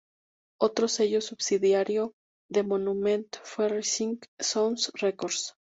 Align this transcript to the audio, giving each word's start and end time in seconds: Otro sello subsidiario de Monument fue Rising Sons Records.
Otro 0.59 0.87
sello 0.87 1.21
subsidiario 1.21 2.13
de 2.49 2.63
Monument 2.63 3.37
fue 3.43 3.69
Rising 3.69 4.17
Sons 4.39 4.91
Records. 4.95 5.53